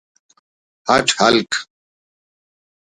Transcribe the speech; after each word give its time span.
اٹ 0.95 1.07
ہلک 1.19 1.51